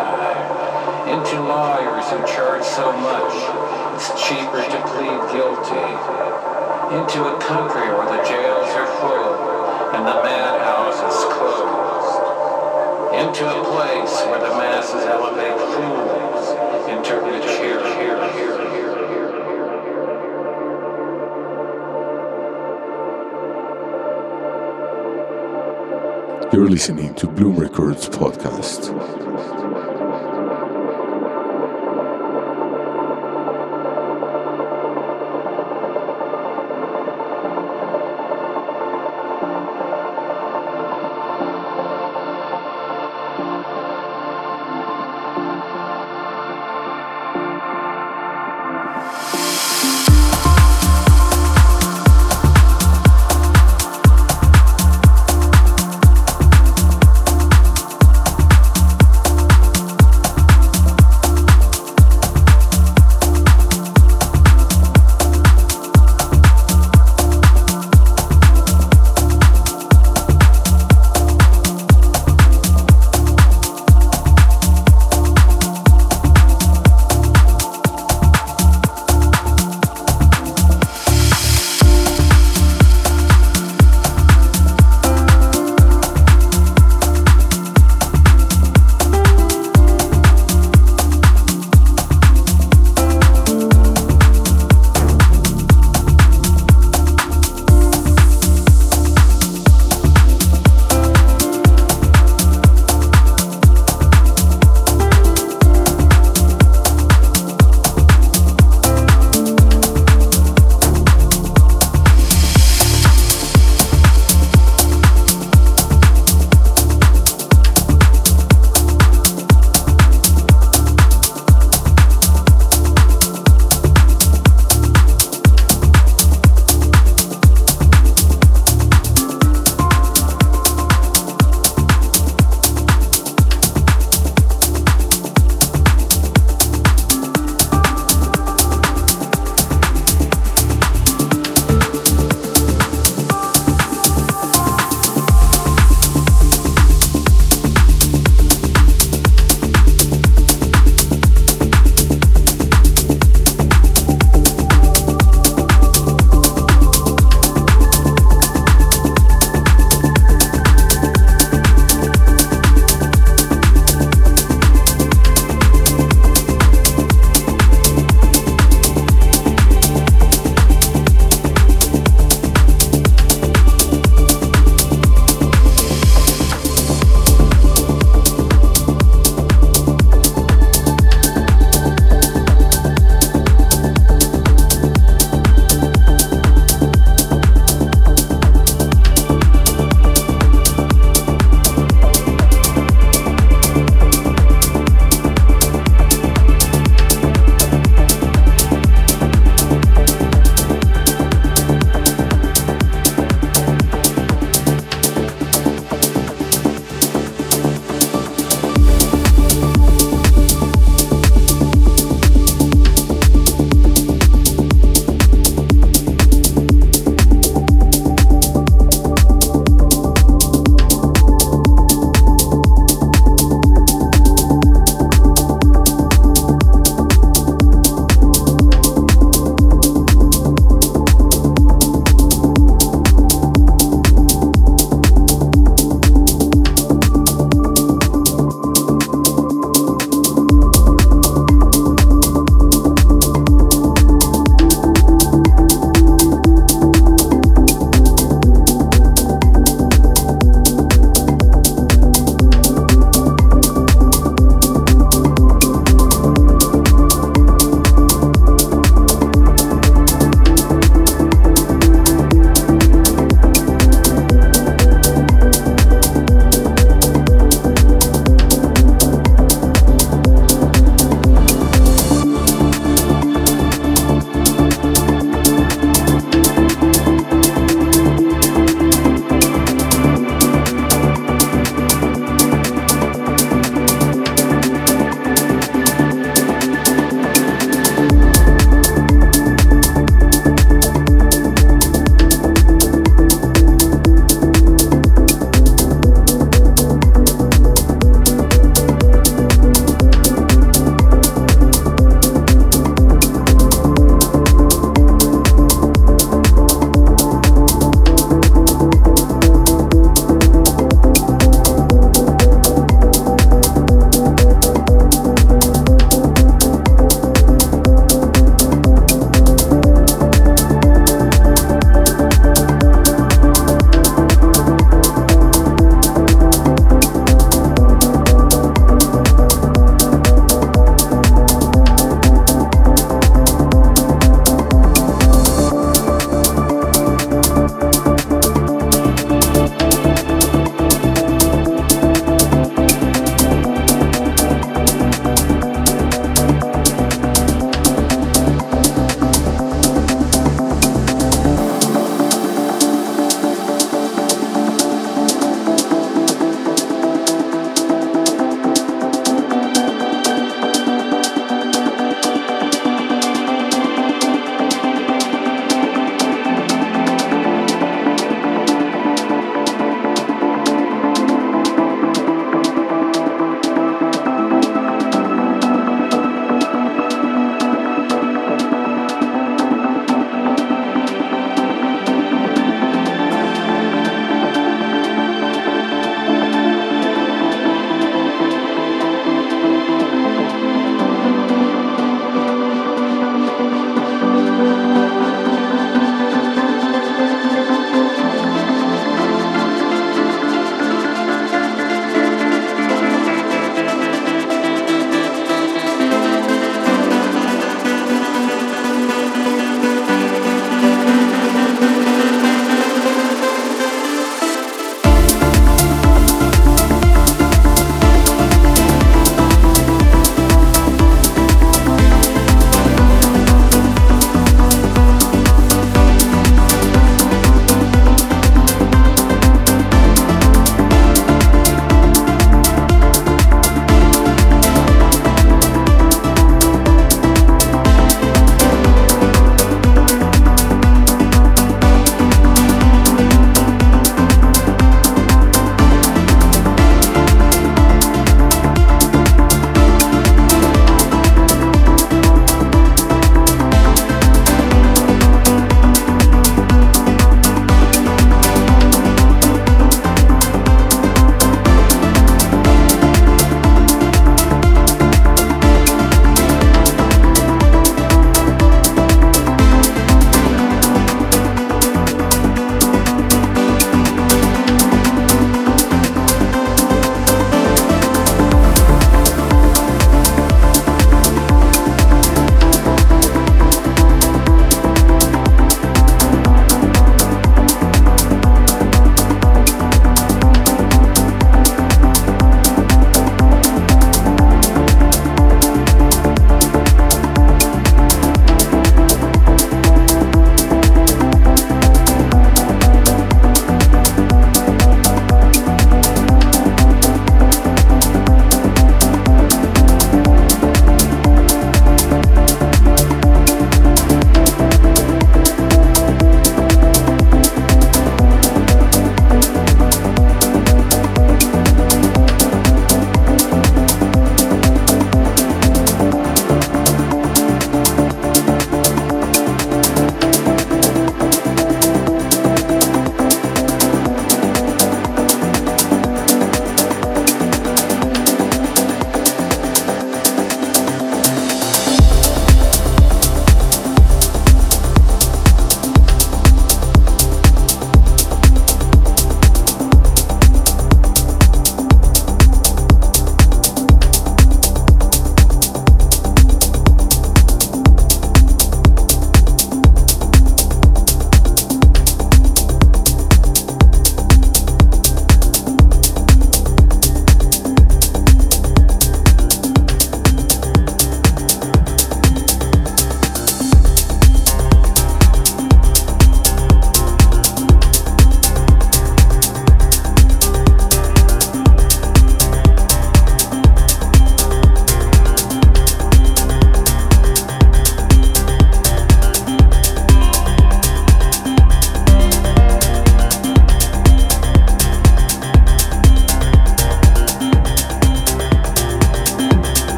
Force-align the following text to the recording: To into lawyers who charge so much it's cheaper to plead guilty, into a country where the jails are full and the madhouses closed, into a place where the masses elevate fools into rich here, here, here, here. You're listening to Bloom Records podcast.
To 0.00 1.12
into 1.12 1.40
lawyers 1.42 2.10
who 2.10 2.18
charge 2.26 2.64
so 2.64 2.92
much 2.92 3.80
it's 4.00 4.16
cheaper 4.28 4.62
to 4.62 4.80
plead 4.88 5.20
guilty, 5.30 5.88
into 6.96 7.20
a 7.20 7.36
country 7.38 7.84
where 7.92 8.08
the 8.08 8.22
jails 8.26 8.70
are 8.72 8.88
full 8.96 9.34
and 9.94 10.06
the 10.06 10.14
madhouses 10.24 11.20
closed, 11.36 12.16
into 13.12 13.44
a 13.44 13.62
place 13.62 14.14
where 14.24 14.40
the 14.40 14.56
masses 14.56 15.04
elevate 15.04 15.58
fools 15.74 16.48
into 16.88 17.20
rich 17.26 17.44
here, 17.60 17.84
here, 17.98 18.16
here, 18.32 18.56
here. 18.72 18.90
You're 26.54 26.70
listening 26.70 27.14
to 27.16 27.26
Bloom 27.26 27.56
Records 27.56 28.08
podcast. 28.08 29.19